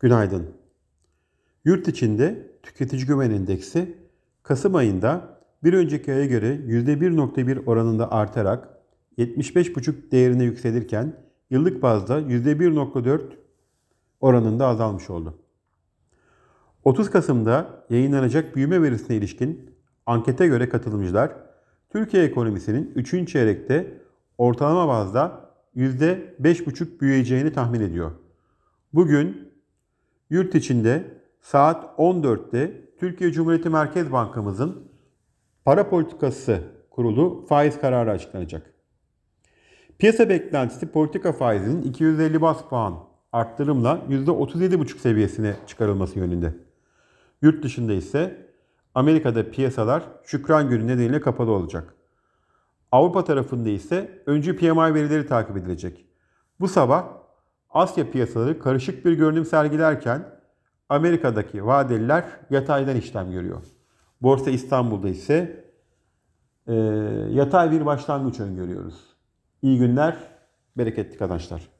[0.00, 0.50] Günaydın.
[1.64, 3.96] Yurt içinde tüketici güven endeksi
[4.42, 8.68] Kasım ayında bir önceki aya göre %1.1 oranında artarak
[9.18, 11.16] 75.5 değerine yükselirken
[11.50, 13.20] yıllık bazda %1.4
[14.20, 15.38] oranında azalmış oldu.
[16.84, 19.70] 30 Kasım'da yayınlanacak büyüme verisine ilişkin
[20.06, 21.32] ankete göre katılımcılar
[21.90, 23.32] Türkiye ekonomisinin 3.
[23.32, 24.00] çeyrekte
[24.38, 28.10] ortalama bazda %5.5 büyüyeceğini tahmin ediyor.
[28.92, 29.53] Bugün
[30.34, 31.04] yurt içinde
[31.40, 34.92] saat 14'te Türkiye Cumhuriyeti Merkez Bankamızın
[35.64, 38.74] para politikası kurulu faiz kararı açıklanacak.
[39.98, 42.94] Piyasa beklentisi politika faizinin 250 bas puan
[43.32, 46.54] arttırımla %37,5 seviyesine çıkarılması yönünde.
[47.42, 48.46] Yurt dışında ise
[48.94, 51.94] Amerika'da piyasalar Şükran Günü nedeniyle kapalı olacak.
[52.92, 56.06] Avrupa tarafında ise öncü PMI verileri takip edilecek.
[56.60, 57.23] Bu sabah
[57.74, 60.24] Asya piyasaları karışık bir görünüm sergilerken
[60.88, 63.62] Amerika'daki vadeliler yataydan işlem görüyor.
[64.22, 65.64] Borsa İstanbul'da ise
[66.66, 66.74] e,
[67.30, 69.16] yatay bir başlangıç öngörüyoruz.
[69.62, 70.16] İyi günler,
[70.76, 71.73] bereketli kazançlar.